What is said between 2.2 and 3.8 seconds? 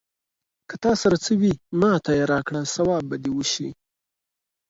راکړه ثواب به دې وشي.